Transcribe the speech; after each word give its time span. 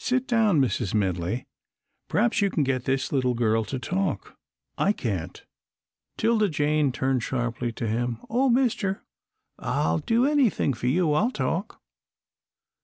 "Sit 0.00 0.26
down, 0.26 0.60
Mrs. 0.60 0.92
Minley. 0.92 1.44
P'raps 2.08 2.40
you 2.40 2.50
can 2.50 2.64
get 2.64 2.84
this 2.84 3.12
little 3.12 3.34
girl 3.34 3.64
to 3.66 3.78
talk; 3.78 4.36
I 4.76 4.92
can't." 4.92 5.44
'Tilda 6.16 6.48
Jane 6.48 6.90
turned 6.90 7.22
sharply 7.22 7.70
to 7.74 7.86
him. 7.86 8.18
"Oh, 8.28 8.48
mister, 8.48 9.04
I'd 9.60 10.04
do 10.04 10.26
anything 10.26 10.72
for 10.74 10.88
you. 10.88 11.12
I'll 11.12 11.30
talk." 11.30 11.80